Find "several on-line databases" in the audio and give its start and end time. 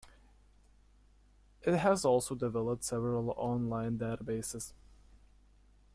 2.83-4.73